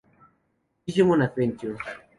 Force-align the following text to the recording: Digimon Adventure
Digimon 0.83 1.21
Adventure 1.27 1.77